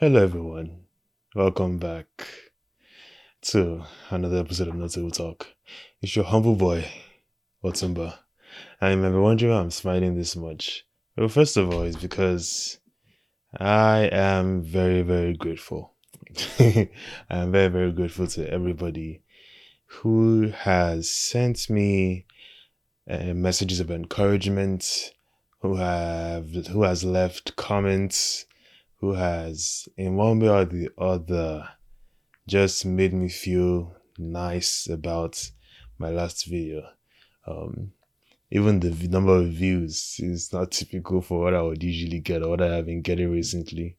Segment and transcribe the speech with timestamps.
[0.00, 0.84] Hello, everyone.
[1.34, 2.06] Welcome back
[3.42, 5.48] to another episode of No Table Talk.
[6.00, 6.88] It's your humble boy,
[7.64, 8.16] Otumba.
[8.80, 10.86] I remember wondering why I'm smiling this much.
[11.16, 12.78] Well, first of all, it's because
[13.58, 15.94] I am very, very grateful.
[16.60, 16.88] I
[17.28, 19.22] am very, very grateful to everybody
[19.86, 22.24] who has sent me
[23.10, 25.10] uh, messages of encouragement,
[25.60, 28.46] who have who has left comments
[29.00, 31.68] who has, in one way or the other,
[32.46, 35.50] just made me feel nice about
[35.98, 36.82] my last video.
[37.46, 37.92] Um,
[38.50, 42.50] even the number of views is not typical for what I would usually get or
[42.50, 43.96] what I have been getting recently.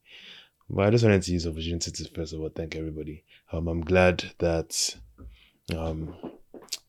[0.70, 3.24] But I just wanted to use opportunity to first of all thank everybody.
[3.52, 4.96] Um, I'm glad that
[5.76, 6.16] um,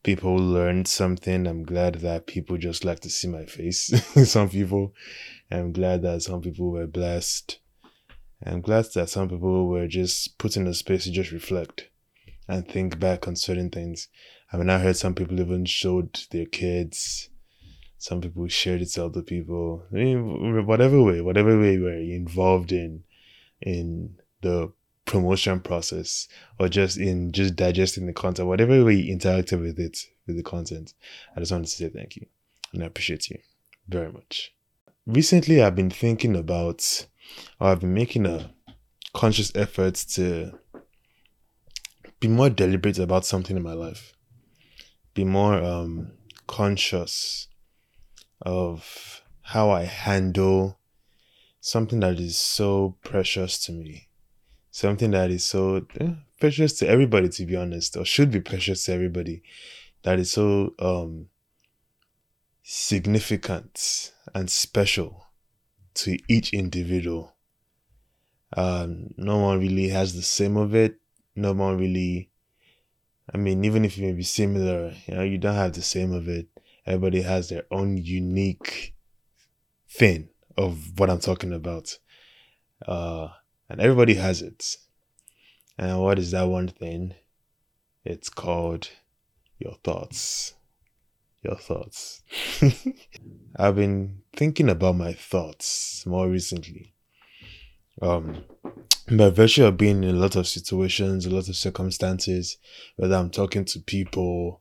[0.03, 1.47] people learned something.
[1.47, 3.93] I'm glad that people just like to see my face.
[4.31, 4.95] some people.
[5.51, 7.60] I'm glad that some people were blessed
[8.45, 11.89] I'm glad that some people were just put in a space to just reflect
[12.49, 14.09] and think back on certain things.
[14.53, 17.29] I mean, I heard some people even showed their kids.
[17.99, 19.85] Some people shared it to other people.
[19.93, 23.05] I mean, whatever way, whatever way you were involved in,
[23.61, 24.73] in the
[25.05, 30.07] promotion process or just in just digesting the content, whatever way you interacted with it,
[30.27, 30.95] with the content,
[31.37, 32.27] I just wanted to say thank you
[32.73, 33.39] and I appreciate you
[33.89, 34.55] very much.
[35.07, 37.07] Recently, I've been thinking about
[37.61, 38.51] I've been making a
[39.13, 40.59] conscious effort to
[42.21, 44.15] be more deliberate about something in my life,
[45.15, 46.13] be more um,
[46.47, 47.49] conscious
[48.43, 50.79] of how I handle
[51.61, 54.09] something that is so precious to me,
[54.71, 58.85] something that is so eh, precious to everybody, to be honest, or should be precious
[58.85, 59.43] to everybody,
[60.03, 61.27] that is so um,
[62.63, 65.27] significant and special
[66.05, 67.37] to each individual.
[68.57, 70.97] Um, no one really has the same of it.
[71.37, 72.31] No one really,
[73.33, 76.13] I mean, even if you may be similar, you know, you don't have the same
[76.13, 76.49] of it.
[76.87, 78.95] Everybody has their own unique
[79.89, 81.99] thing of what I'm talking about.
[82.87, 83.29] Uh,
[83.69, 84.77] and everybody has it.
[85.79, 87.15] And what is that one thing?
[88.05, 88.89] It's called
[89.59, 90.55] your thoughts
[91.43, 92.23] your thoughts.
[93.57, 96.95] I've been thinking about my thoughts more recently.
[98.01, 98.45] Um,
[99.11, 102.59] by virtue of being in a lot of situations, a lot of circumstances,
[102.97, 104.61] whether I'm talking to people,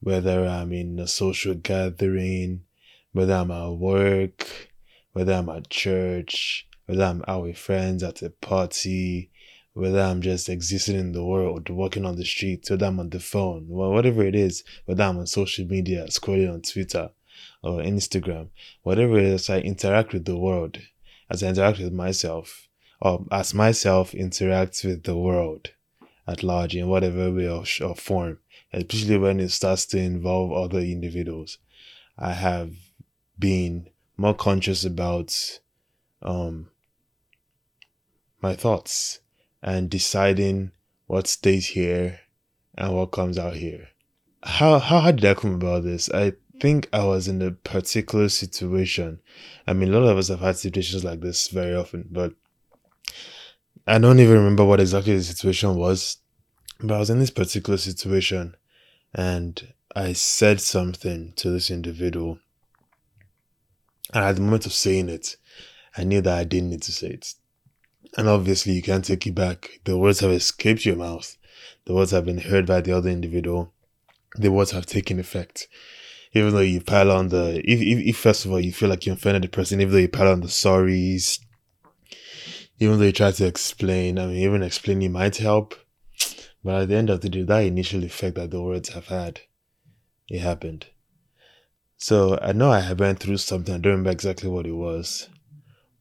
[0.00, 2.64] whether I'm in a social gathering,
[3.12, 4.70] whether I'm at work,
[5.12, 9.30] whether I'm at church, whether I'm out with friends at a party,
[9.72, 13.20] whether I'm just existing in the world, walking on the street, whether I'm on the
[13.20, 17.10] phone, well, whatever it is, whether I'm on social media, scrolling on Twitter
[17.66, 18.48] or Instagram,
[18.82, 20.78] whatever it is, I interact with the world
[21.28, 22.68] as I interact with myself,
[23.00, 25.70] or as myself interacts with the world
[26.26, 28.38] at large in whatever way or, or form,
[28.72, 31.58] especially when it starts to involve other individuals.
[32.18, 32.72] I have
[33.38, 35.60] been more conscious about
[36.22, 36.70] um,
[38.40, 39.20] my thoughts
[39.62, 40.70] and deciding
[41.06, 42.20] what stays here
[42.76, 43.88] and what comes out here.
[44.42, 46.08] How, how, how did I come about this?
[46.12, 49.20] I think I was in a particular situation.
[49.66, 52.34] I mean, a lot of us have had situations like this very often, but
[53.86, 56.18] I don't even remember what exactly the situation was.
[56.80, 58.56] But I was in this particular situation
[59.14, 62.38] and I said something to this individual.
[64.12, 65.36] And at the moment of saying it,
[65.96, 67.34] I knew that I didn't need to say it.
[68.16, 69.80] And obviously, you can't take it back.
[69.84, 71.36] The words have escaped your mouth.
[71.86, 73.72] The words have been heard by the other individual.
[74.36, 75.68] The words have taken effect.
[76.32, 79.06] Even though you pile on the, if, if, if first of all you feel like
[79.06, 81.38] you offended the person, even though you pile on the sorries,
[82.78, 85.74] even though you try to explain, I mean, even explaining might help.
[86.62, 89.40] But at the end of the day, that initial effect that the words have had,
[90.28, 90.86] it happened.
[91.96, 93.74] So I know I have went through something.
[93.74, 95.28] I don't remember exactly what it was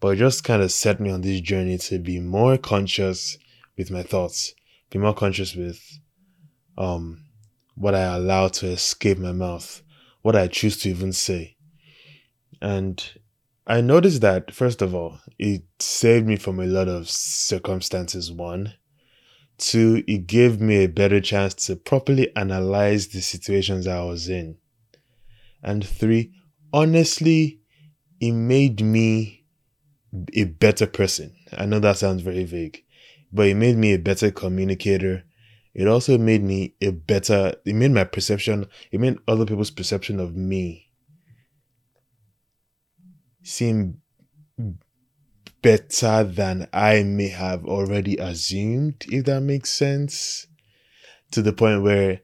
[0.05, 3.39] but it just kind of set me on this journey to be more conscious
[3.75, 4.53] with my thoughts,
[4.91, 5.99] be more conscious with
[6.77, 7.23] um
[7.75, 9.81] what I allow to escape my mouth,
[10.25, 11.55] what I choose to even say.
[12.59, 13.11] And
[13.67, 18.31] I noticed that first of all, it saved me from a lot of circumstances.
[18.31, 18.73] One,
[19.59, 24.57] two, it gave me a better chance to properly analyze the situations I was in.
[25.61, 26.33] And three,
[26.73, 27.59] honestly,
[28.19, 29.45] it made me
[30.33, 31.35] a better person.
[31.55, 32.83] I know that sounds very vague,
[33.31, 35.24] but it made me a better communicator.
[35.75, 40.19] It also made me a better, it made my perception, it made other people's perception
[40.19, 40.89] of me
[43.43, 44.01] seem
[45.61, 50.47] better than I may have already assumed, if that makes sense.
[51.31, 52.21] To the point where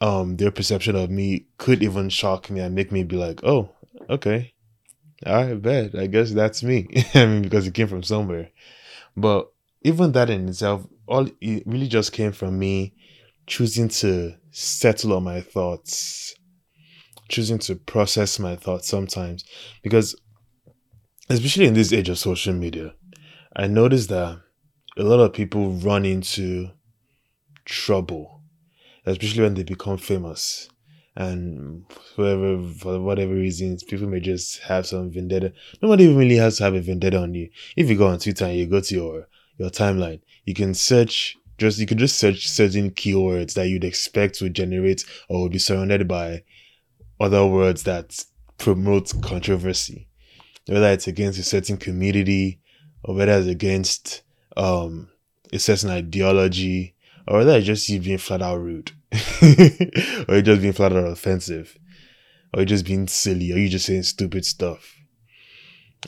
[0.00, 3.70] um their perception of me could even shock me and make me be like, oh,
[4.10, 4.54] okay.
[5.26, 5.94] I bet.
[5.96, 6.88] I guess that's me.
[7.14, 8.50] I mean, because it came from somewhere.
[9.16, 9.51] But
[9.84, 12.94] even that in itself, all it really just came from me
[13.46, 16.34] choosing to settle on my thoughts,
[17.28, 19.44] choosing to process my thoughts sometimes.
[19.82, 20.14] Because
[21.28, 22.94] especially in this age of social media,
[23.56, 24.40] I noticed that
[24.96, 26.70] a lot of people run into
[27.64, 28.42] trouble,
[29.06, 30.68] especially when they become famous.
[31.14, 31.84] And
[32.16, 35.52] whoever, for whatever reasons, people may just have some vendetta.
[35.82, 37.50] Nobody even really has to have a vendetta on you.
[37.76, 39.28] If you go on Twitter and you go to your
[39.58, 44.36] your timeline, you can search just you can just search certain keywords that you'd expect
[44.36, 46.42] to generate or be surrounded by
[47.20, 48.24] other words that
[48.58, 50.08] promote controversy
[50.68, 52.60] whether it's against a certain community
[53.04, 54.22] or whether it's against
[54.56, 55.08] um,
[55.52, 56.94] a certain ideology
[57.26, 58.92] or whether it's just you being flat out rude
[59.42, 61.78] or you just being flat out offensive
[62.54, 64.96] or you just being silly or you just saying stupid stuff.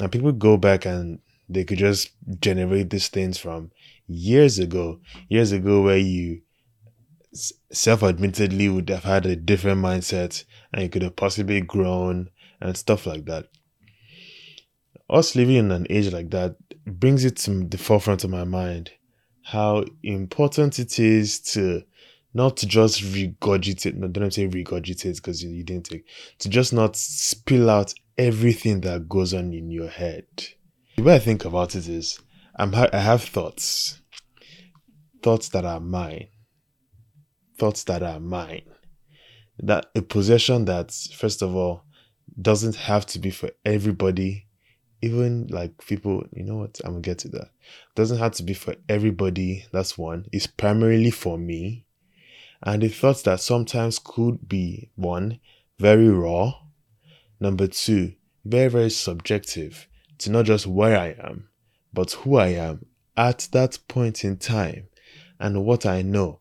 [0.01, 2.11] And people go back and they could just
[2.41, 3.71] generate these things from
[4.07, 6.43] years ago, years ago where you
[7.73, 12.31] self-admittedly would have had a different mindset and you could have possibly grown
[12.61, 13.49] and stuff like that.
[15.11, 16.57] Us living in an age like that
[16.87, 18.93] brings it to the forefront of my mind
[19.45, 21.83] how important it is to
[22.33, 26.05] not to just regurgitate no don't say regurgitate because you, you didn't take
[26.39, 30.27] to just not spill out everything that goes on in your head
[30.97, 32.21] the way i think about it is
[32.57, 34.01] i'm i have thoughts
[35.23, 36.29] thoughts that are mine
[37.59, 38.65] thoughts that are mine
[39.59, 41.85] that a possession that first of all
[42.41, 44.45] doesn't have to be for everybody
[45.05, 46.81] even like people, you know what?
[46.83, 47.51] I'm gonna get to that.
[47.95, 49.67] Doesn't have to be for everybody.
[49.71, 50.27] That's one.
[50.33, 51.85] It's primarily for me.
[52.63, 55.41] And the thoughts that sometimes could be one,
[55.79, 56.55] very raw.
[57.39, 58.15] Number two,
[58.47, 59.87] very, very subjective
[60.29, 61.49] not just where I am,
[61.93, 62.87] but who I am
[63.17, 64.89] at that point in time
[65.39, 66.41] and what I know.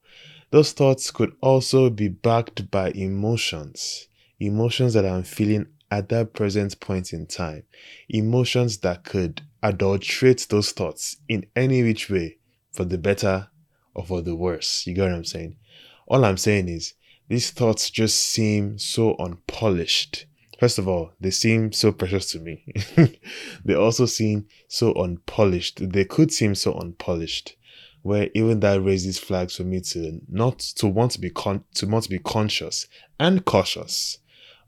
[0.51, 4.07] Those thoughts could also be backed by emotions,
[4.39, 7.63] emotions that I'm feeling at that present point in time,
[8.09, 12.37] emotions that could adulterate those thoughts in any which way
[12.71, 13.47] for the better
[13.93, 14.85] or for the worse.
[14.87, 15.57] You get what I'm saying?
[16.07, 16.95] All I'm saying is
[17.27, 20.25] these thoughts just seem so unpolished.
[20.63, 22.63] First of all, they seem so precious to me.
[23.65, 25.89] they also seem so unpolished.
[25.91, 27.57] They could seem so unpolished,
[28.01, 31.85] where even that raises flags for me to not to want to be con- to
[31.85, 32.87] want to be conscious
[33.19, 34.19] and cautious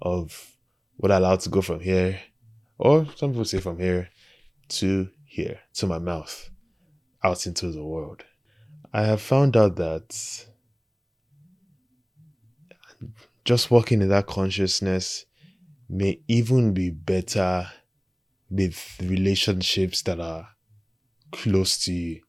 [0.02, 0.58] of
[0.98, 2.20] what I allow to go from here,
[2.78, 4.10] or some people say from here
[4.80, 6.50] to here, to my mouth,
[7.24, 8.26] out into the world.
[8.92, 10.46] I have found out that
[13.46, 15.26] just walking in that consciousness
[15.90, 17.68] may even be better
[18.50, 20.50] with relationships that are
[21.32, 22.22] close to you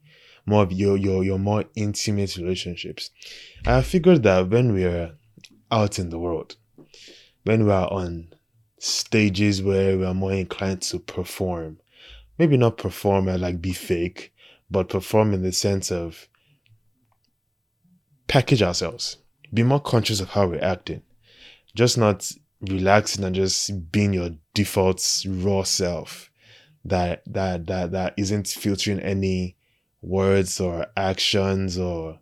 [0.44, 3.10] more of your your your more intimate relationships
[3.66, 5.12] i figured that when we're
[5.70, 6.56] out in the world
[7.44, 8.28] when we are on
[8.78, 11.78] stages where we are more inclined to perform.
[12.38, 14.32] Maybe not perform and like be fake,
[14.70, 16.28] but perform in the sense of
[18.28, 19.18] package ourselves.
[19.54, 21.02] Be more conscious of how we're acting.
[21.75, 26.30] Just not relaxing and just being your default raw self
[26.84, 29.56] that that that that isn't filtering any
[30.02, 32.18] words or actions or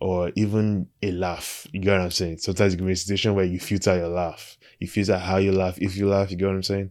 [0.00, 1.66] or even a laugh.
[1.72, 2.38] You get what I'm saying?
[2.38, 4.58] Sometimes you can be a situation where you filter your laugh.
[4.80, 6.90] You filter how you laugh, if you laugh, you get what I'm saying?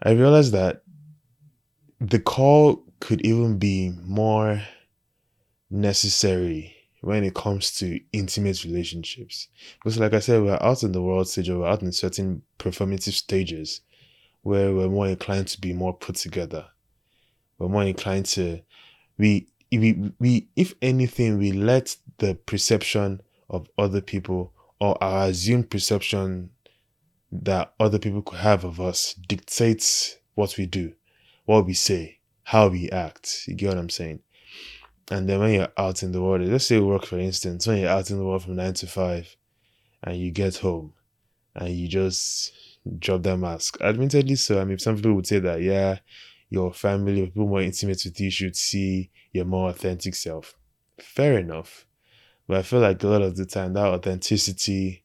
[0.00, 0.82] I realized that
[2.00, 4.62] the call could even be more
[5.70, 6.73] necessary
[7.04, 9.48] when it comes to intimate relationships.
[9.78, 12.42] Because like I said, we're out in the world stage or we're out in certain
[12.58, 13.82] performative stages
[14.42, 16.66] where we're more inclined to be more put together.
[17.58, 18.60] We're more inclined to
[19.18, 23.20] we we, we if anything we let the perception
[23.50, 26.50] of other people or our assumed perception
[27.30, 30.92] that other people could have of us dictates what we do
[31.44, 34.20] what we say how we act you get what i'm saying
[35.10, 37.90] and then when you're out in the world let's say work for instance when you're
[37.90, 39.36] out in the world from nine to five
[40.02, 40.92] and you get home
[41.54, 42.52] and you just
[42.98, 45.98] drop that mask admittedly so i mean some people would say that yeah
[46.54, 50.56] your family people more intimate with you should see your more authentic self.
[50.98, 51.84] Fair enough.
[52.46, 55.04] But I feel like a lot of the time that authenticity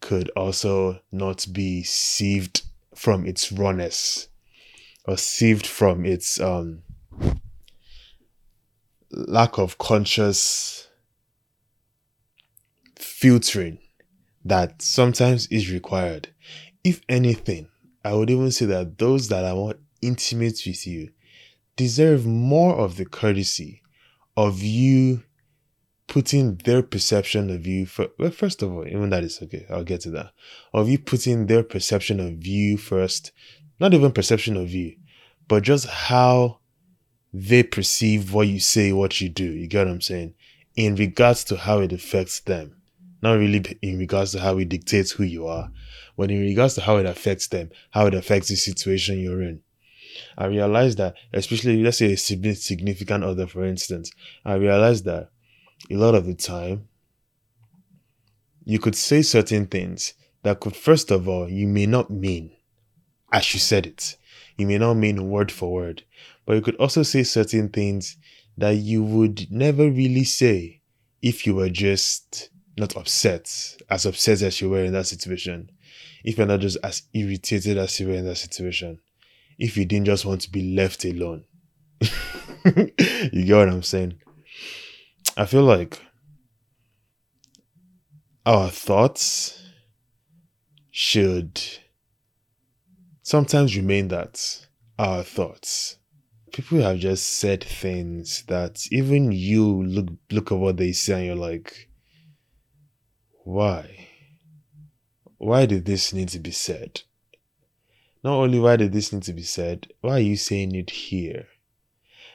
[0.00, 2.62] could also not be sieved
[2.94, 4.28] from its rawness
[5.04, 6.82] or sieved from its um
[9.10, 10.88] lack of conscious
[12.96, 13.78] filtering
[14.44, 16.28] that sometimes is required.
[16.84, 17.68] If anything,
[18.04, 21.10] I would even say that those that are more intimate with you
[21.76, 23.82] deserve more of the courtesy
[24.36, 25.22] of you
[26.06, 29.84] putting their perception of you for well, first of all, even that is okay, I'll
[29.84, 30.32] get to that.
[30.72, 33.32] Of you putting their perception of you first,
[33.78, 34.96] not even perception of you,
[35.46, 36.60] but just how
[37.32, 39.44] they perceive what you say, what you do.
[39.44, 40.34] You get what I'm saying?
[40.76, 42.76] In regards to how it affects them.
[43.20, 45.72] Not really in regards to how it dictates who you are,
[46.16, 49.60] but in regards to how it affects them, how it affects the situation you're in.
[50.36, 54.12] I realized that, especially let's say a significant other, for instance,
[54.44, 55.30] I realized that
[55.90, 56.88] a lot of the time
[58.64, 62.52] you could say certain things that could, first of all, you may not mean
[63.32, 64.16] as you said it.
[64.56, 66.02] You may not mean word for word,
[66.48, 68.16] but you could also say certain things
[68.56, 70.80] that you would never really say
[71.20, 75.70] if you were just not upset, as upset as you were in that situation.
[76.24, 78.98] If you're not just as irritated as you were in that situation
[79.58, 81.44] if you didn't just want to be left alone.
[82.64, 84.20] you get what I'm saying?
[85.36, 86.00] I feel like
[88.46, 89.62] our thoughts
[90.90, 91.60] should
[93.22, 94.66] sometimes remain that
[94.98, 95.97] our thoughts.
[96.52, 101.26] People have just said things that even you look look at what they say and
[101.26, 101.88] you're like,
[103.44, 104.08] why?
[105.38, 107.02] Why did this need to be said?
[108.24, 111.46] Not only why did this need to be said, why are you saying it here?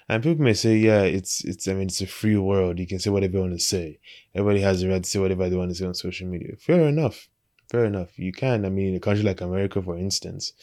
[0.09, 2.79] And people may say, yeah, it's it's I mean it's a free world.
[2.79, 3.99] You can say whatever you want to say.
[4.33, 6.55] Everybody has the right to say whatever they want to say on social media.
[6.57, 7.29] Fair enough.
[7.69, 8.17] Fair enough.
[8.17, 8.65] You can.
[8.65, 10.53] I mean, in a country like America, for instance,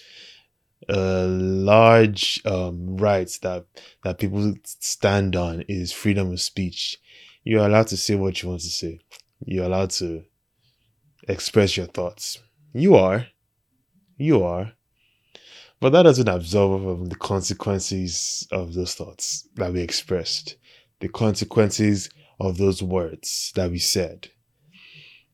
[0.89, 3.67] a large um, rights that
[4.05, 6.99] that people stand on is freedom of speech.
[7.45, 9.01] You're allowed to say what you want to say.
[9.45, 10.25] You're allowed to
[11.29, 12.39] express your thoughts.
[12.73, 13.27] You are.
[14.17, 14.73] You are.
[15.81, 20.57] But that doesn't absolve of the consequences of those thoughts that we expressed,
[21.01, 24.31] the consequences of those words that we said.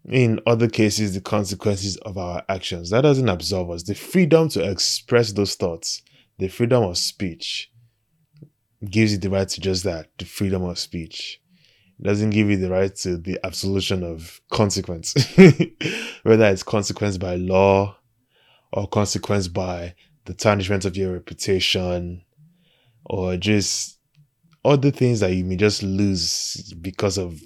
[0.09, 2.91] In other cases, the consequences of our actions.
[2.91, 3.83] That doesn't absolve us.
[3.83, 6.03] The freedom to express those thoughts,
[6.39, 7.71] the freedom of speech,
[8.89, 11.41] gives you the right to just that the freedom of speech.
[11.99, 15.15] It doesn't give you the right to the absolution of consequence,
[16.23, 17.97] whether it's consequence by law
[18.73, 19.95] or consequence by
[20.27, 22.23] the tarnishment of your reputation
[23.07, 23.99] or just
[24.65, 27.41] other things that you may just lose because of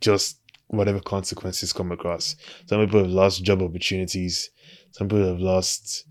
[0.00, 2.36] just whatever consequences come across.
[2.66, 4.50] Some people have lost job opportunities.
[4.92, 6.06] Some people have lost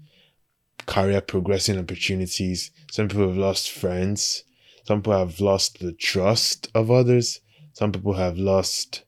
[0.85, 2.71] career progressing opportunities.
[2.91, 4.43] Some people have lost friends.
[4.85, 7.41] Some people have lost the trust of others.
[7.73, 9.03] Some people have lost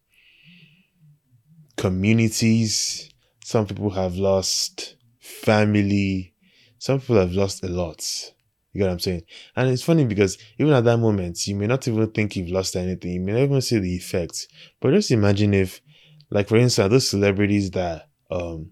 [1.76, 3.10] communities.
[3.44, 6.34] Some people have lost family
[6.80, 8.34] some people have lost a lot.
[8.78, 9.24] You get what I'm saying?
[9.56, 12.76] And it's funny because even at that moment, you may not even think you've lost
[12.76, 13.12] anything.
[13.12, 14.48] You may not even see the effects.
[14.80, 15.82] But just imagine if,
[16.30, 18.70] like for instance, those celebrities that um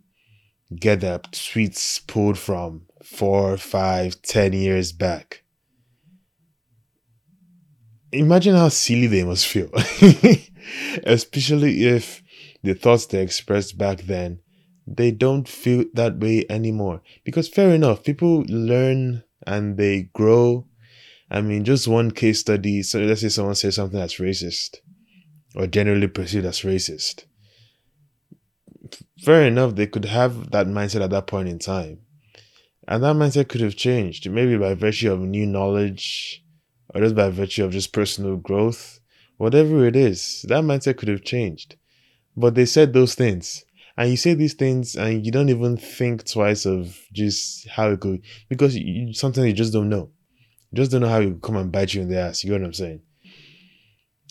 [0.80, 5.42] get their tweets pulled from four, five, ten years back.
[8.12, 9.72] Imagine how silly they must feel.
[11.04, 12.22] Especially if
[12.62, 14.40] the thoughts they expressed back then
[14.88, 17.02] they don't feel that way anymore.
[17.24, 20.68] Because fair enough, people learn and they grow.
[21.30, 22.84] I mean, just one case study.
[22.84, 24.78] So let's say someone says something that's racist
[25.56, 27.26] or generally perceived as racist.
[29.20, 32.00] Fair enough, they could have that mindset at that point in time.
[32.88, 36.44] And that mindset could have changed, maybe by virtue of new knowledge
[36.94, 39.00] or just by virtue of just personal growth.
[39.38, 41.76] Whatever it is, that mindset could have changed.
[42.38, 43.66] But they said those things
[43.98, 48.00] and you say these things and you don't even think twice of just how it
[48.00, 50.10] could because you, sometimes you just don't know.
[50.72, 52.44] You just don't know how it could come and bite you in the ass.
[52.44, 53.02] You know what i'm saying?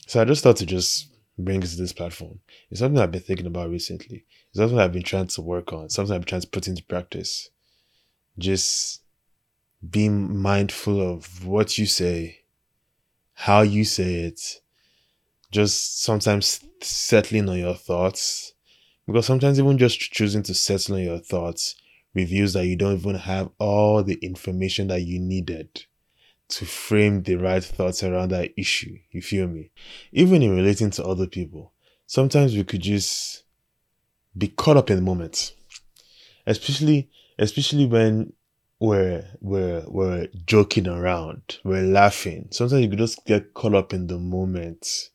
[0.07, 2.41] So i just thought to just bring it to this platform.
[2.71, 4.25] It's something i've been thinking about recently.
[4.51, 5.89] It's something i've been trying to work on.
[5.91, 7.51] Something i've been trying to put into practice.
[8.39, 9.03] Just
[9.89, 12.45] being mindful of what you say
[13.35, 14.41] how you say it.
[15.51, 18.54] Just sometimes settling on your thoughts
[19.07, 21.77] because sometimes even just choosing to settle on your thoughts
[22.15, 25.85] reveals that you don't even have all the information that you needed
[26.49, 28.97] to frame the right thoughts around that issue.
[29.11, 29.71] You feel me?
[30.13, 31.73] Even in relating to other people,
[32.07, 33.45] sometimes we could just
[34.37, 35.55] be caught up in the moment.
[36.47, 38.33] Especially especially when
[38.79, 42.49] we're we're we're joking around, we're laughing.
[42.51, 45.11] Sometimes you could just get caught up in the moment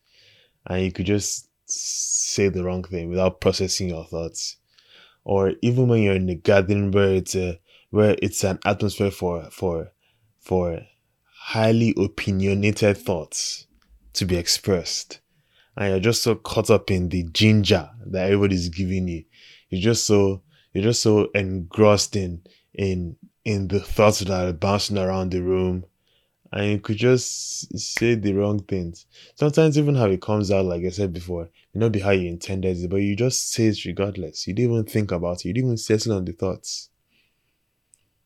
[0.66, 4.56] and you could just say the wrong thing without processing your thoughts.
[5.24, 7.60] Or even when you're in a garden where it's a
[7.90, 9.92] where it's an atmosphere for for
[10.38, 10.80] for
[11.24, 13.66] highly opinionated thoughts
[14.14, 15.20] to be expressed.
[15.76, 19.24] And you're just so caught up in the ginger that everybody's giving you.
[19.68, 22.42] You're just so you're just so engrossed in
[22.74, 25.84] in in the thoughts that are bouncing around the room
[26.52, 29.06] and you could just say the wrong things.
[29.36, 32.28] Sometimes even how it comes out, like I said before, may not be how you
[32.28, 34.46] intended it, but you just say it regardless.
[34.46, 35.44] You didn't even think about it.
[35.46, 36.88] You didn't even settle on the thoughts.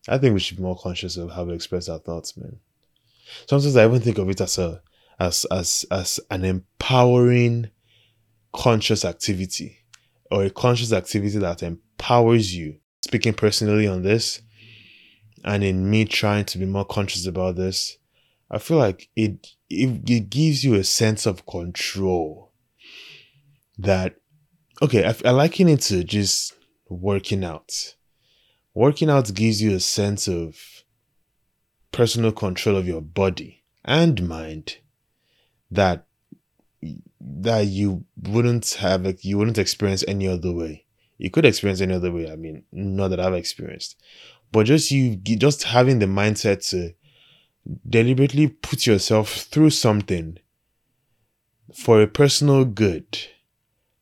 [0.09, 2.59] I think we should be more conscious of how we express our thoughts, man.
[3.49, 4.83] Sometimes I even think of it as a
[5.19, 7.71] as as as an empowering
[8.53, 9.79] conscious activity
[10.31, 12.77] or a conscious activity that empowers you.
[13.03, 14.41] Speaking personally on this,
[15.45, 17.99] and in me trying to be more conscious about this,
[18.51, 22.53] I feel like it, it it gives you a sense of control.
[23.79, 24.17] That
[24.83, 26.55] okay, I, I liken it to just
[26.89, 27.97] working out.
[28.75, 30.57] Working out gives you a sense of
[31.93, 34.79] personal control of your body and mind
[35.71, 36.07] that
[37.21, 40.85] that you wouldn't have like you wouldn't experience any other way.
[41.19, 42.31] You could experience any other way.
[42.31, 44.01] I mean, not that I've experienced,
[44.53, 46.95] but just you just having the mindset to
[47.89, 50.39] deliberately put yourself through something
[51.75, 53.19] for a personal good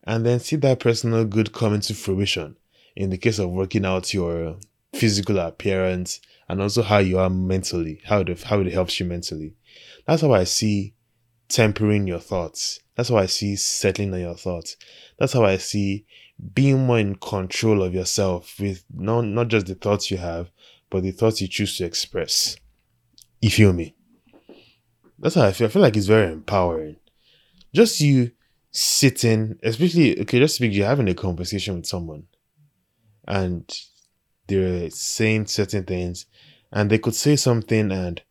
[0.04, 2.57] and then see that personal good come into fruition
[2.97, 4.57] in the case of working out your
[4.95, 9.54] physical appearance and also how you are mentally how it, how it helps you mentally.
[10.07, 10.95] That's how i see
[11.49, 12.81] tempering your thoughts.
[12.97, 14.76] That's how i see settling on your thoughts.
[15.19, 16.04] That's how i see
[16.52, 20.50] being more in control of yourself with not, not just the thoughts you have
[20.90, 22.57] but the thoughts you choose to express
[23.43, 23.95] you feel me?
[25.19, 25.66] That's how I feel.
[25.66, 26.97] I feel like it's very empowering.
[27.75, 28.31] Just you
[28.71, 32.25] sitting, especially okay, just speak, you're having a conversation with someone
[33.29, 33.71] and
[34.47, 36.27] they're saying certain things
[36.73, 38.23] and they could say something and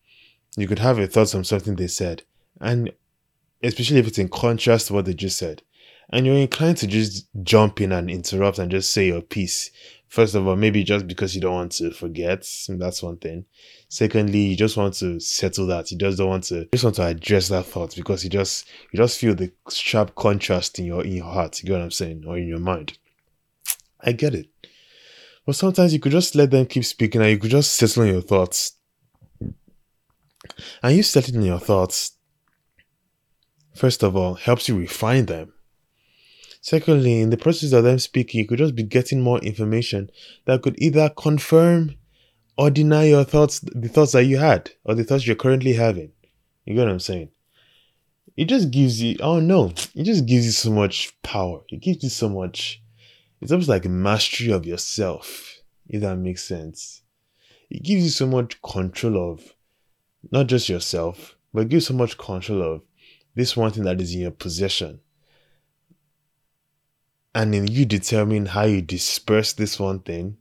[0.58, 2.24] you could have a thoughts on something they said.
[2.60, 2.92] And
[3.64, 5.62] especially if it's in contrast to what they just said.
[6.10, 9.72] And you're inclined to just jump in and interrupt and just say your piece
[10.12, 13.46] First of all, maybe just because you don't want to forget, that's one thing.
[13.88, 15.90] Secondly, you just want to settle that.
[15.90, 18.98] You just don't want to just want to address that thought because you just you
[18.98, 21.64] just feel the sharp contrast in your in your heart.
[21.64, 22.98] You get what I'm saying, or in your mind.
[24.02, 24.50] I get it.
[25.46, 28.10] But sometimes you could just let them keep speaking and you could just settle in
[28.10, 28.74] your thoughts.
[30.84, 32.18] And you settling in your thoughts,
[33.74, 35.54] first of all, helps you refine them.
[36.64, 40.12] Secondly, in the process of them speaking, you could just be getting more information
[40.46, 41.96] that could either confirm
[42.56, 46.12] or deny your thoughts, the thoughts that you had, or the thoughts you're currently having.
[46.66, 47.30] You get what I'm saying?
[48.38, 51.62] It just gives you, oh no, it just gives you so much power.
[51.70, 52.82] It gives you so much,
[53.42, 57.02] it's almost like mastery of yourself, if that makes sense.
[57.72, 59.56] It gives you so much control of
[60.32, 62.82] not just yourself, but gives so much control of
[63.34, 65.00] this one thing that is in your possession
[67.34, 70.38] and then you determine how you disperse this one thing,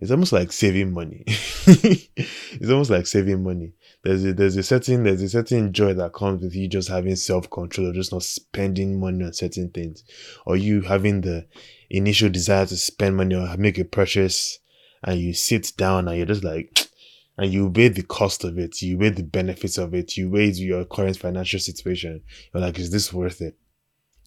[0.00, 1.24] it's almost like saving money.
[1.26, 3.72] it's almost like saving money.
[4.02, 7.16] There's a there's a certain there's a certain joy that comes with you just having
[7.16, 10.04] self control, or just not spending money on certain things,
[10.44, 11.46] or you having the
[11.88, 14.58] initial desire to spend money or make a purchase,
[15.04, 16.88] and you sit down and you're just like,
[17.38, 20.50] and you weigh the cost of it, you weigh the benefits of it, you weigh
[20.50, 22.20] your current financial situation.
[22.52, 23.56] You're like, is this worth it?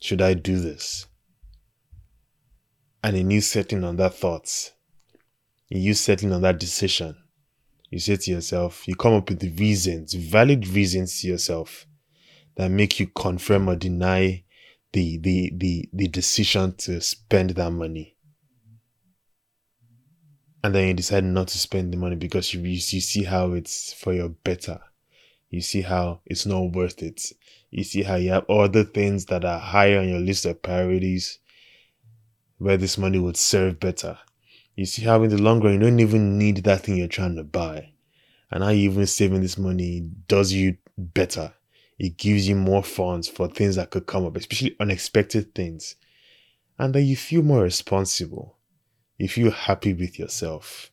[0.01, 1.06] Should I do this?
[3.03, 4.73] And a new setting on that thought,
[5.71, 7.15] a new setting on that decision.
[7.89, 11.87] You say to yourself, you come up with the reasons, valid reasons to yourself
[12.55, 14.43] that make you confirm or deny
[14.91, 18.15] the the the, the decision to spend that money.
[20.63, 23.93] And then you decide not to spend the money because you, you see how it's
[23.93, 24.81] for your better.
[25.49, 27.21] You see how it's not worth it.
[27.69, 31.39] You see how you have other things that are higher on your list of priorities
[32.57, 34.17] where this money would serve better.
[34.75, 37.35] You see how in the long run you don't even need that thing you're trying
[37.35, 37.93] to buy.
[38.51, 41.53] And how even saving this money does you better.
[41.99, 45.95] It gives you more funds for things that could come up, especially unexpected things.
[46.77, 48.57] And then you feel more responsible.
[49.17, 50.91] You feel happy with yourself.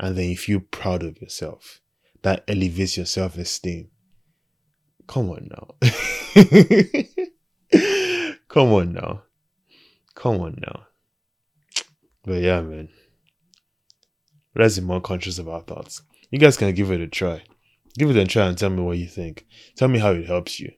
[0.00, 1.80] And then you feel proud of yourself.
[2.22, 3.90] That elevates your self esteem.
[5.06, 5.74] Come on now.
[8.48, 9.22] Come on now.
[10.14, 10.86] Come on now.
[12.26, 12.88] But yeah, man.
[14.54, 16.02] let's be more conscious of our thoughts.
[16.30, 17.42] You guys can give it a try.
[17.96, 19.46] Give it a try and tell me what you think.
[19.76, 20.72] Tell me how it helps you.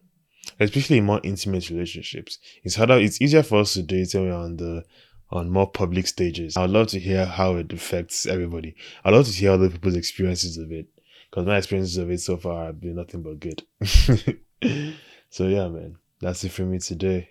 [0.61, 2.39] Especially in more intimate relationships.
[2.63, 4.85] It's harder it's easier for us to do it when we're on the
[5.31, 6.57] on more public stages.
[6.57, 8.75] I'd love to hear how it affects everybody.
[9.05, 10.87] I'd love to hear other people's experiences of it.
[11.31, 13.63] Because my experiences of it so far have been nothing but good.
[15.31, 15.97] so yeah, man.
[16.21, 17.31] That's it for me today.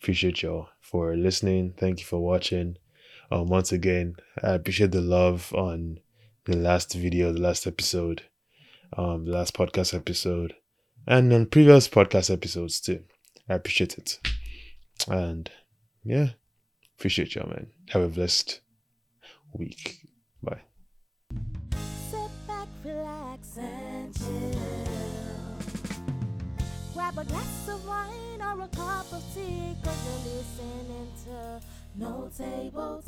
[0.00, 1.74] Appreciate y'all for listening.
[1.76, 2.76] Thank you for watching.
[3.30, 5.98] Um, once again, I appreciate the love on
[6.44, 8.22] the last video, the last episode,
[8.96, 10.54] um, the last podcast episode,
[11.06, 13.02] and on previous podcast episodes too.
[13.48, 14.20] I appreciate it.
[15.08, 15.50] And
[16.04, 16.30] yeah,
[16.98, 17.68] appreciate y'all, man.
[17.90, 18.60] Have a blessed
[19.52, 20.06] week.
[20.42, 20.62] Bye.
[22.46, 23.58] Back, relax.
[26.94, 31.60] Grab a glass of wine or a cup of tea, cause you're listening to
[31.98, 33.02] No tabletop.